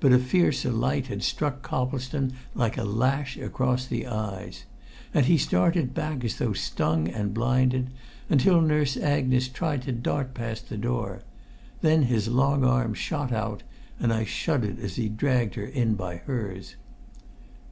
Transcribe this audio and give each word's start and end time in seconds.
But 0.00 0.10
a 0.10 0.18
fiercer 0.18 0.72
light 0.72 1.06
had 1.06 1.22
struck 1.22 1.62
Coplestone 1.62 2.32
like 2.56 2.76
a 2.76 2.82
lash 2.82 3.36
across 3.36 3.86
the 3.86 4.04
eyes. 4.04 4.64
And 5.14 5.26
he 5.26 5.38
started 5.38 5.94
back 5.94 6.24
as 6.24 6.38
though 6.38 6.54
stung 6.54 7.06
and 7.06 7.32
blinded, 7.32 7.90
until 8.28 8.60
Nurse 8.60 8.96
Agnes 8.96 9.46
tried 9.46 9.82
to 9.82 9.92
dart 9.92 10.34
past 10.34 10.68
the 10.68 10.76
door; 10.76 11.22
then 11.82 12.02
his 12.02 12.26
long 12.26 12.64
arm 12.64 12.94
shot 12.94 13.30
out, 13.30 13.62
and 14.00 14.12
I 14.12 14.24
shuddered 14.24 14.80
as 14.80 14.96
he 14.96 15.08
dragged 15.08 15.54
her 15.54 15.64
in 15.66 15.94
by 15.94 16.16
hers. 16.16 16.74